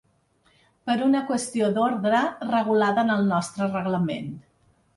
Per 0.89 0.95
una 1.07 1.21
qüestió 1.27 1.67
d’ordre 1.75 2.23
regulada 2.55 3.07
en 3.07 3.15
el 3.19 3.31
nostre 3.35 3.71
reglament. 3.77 4.37